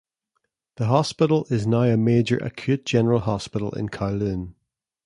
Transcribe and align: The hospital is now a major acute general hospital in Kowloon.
The 0.77 0.87
hospital 0.87 1.45
is 1.51 1.67
now 1.67 1.83
a 1.83 1.95
major 1.95 2.37
acute 2.37 2.85
general 2.87 3.19
hospital 3.19 3.69
in 3.77 3.89
Kowloon. 3.89 4.55